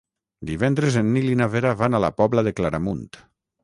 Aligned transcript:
Divendres 0.51 0.97
en 1.03 1.13
Nil 1.19 1.29
i 1.33 1.37
na 1.43 1.51
Vera 1.59 1.77
van 1.85 1.99
a 1.99 2.03
la 2.07 2.13
Pobla 2.23 2.49
de 2.51 2.59
Claramunt. 2.63 3.09